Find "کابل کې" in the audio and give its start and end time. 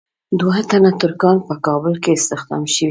1.65-2.11